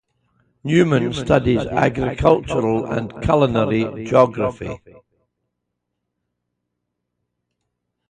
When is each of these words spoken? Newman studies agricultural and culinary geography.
Newman 0.63 1.13
studies 1.13 1.59
agricultural 1.59 2.87
and 2.91 3.21
culinary 3.21 4.03
geography. 4.03 4.71